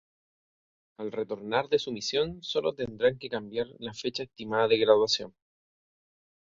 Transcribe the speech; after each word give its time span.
Al 0.97 1.11
retornar 1.11 1.69
de 1.69 1.77
su 1.77 1.91
misión 1.91 2.41
sólo 2.41 2.73
tendrán 2.73 3.19
que 3.19 3.29
cambiar 3.29 3.67
la 3.77 3.93
fecha 3.93 4.23
estimada 4.23 4.67
de 4.67 4.79
graduación. 4.79 5.35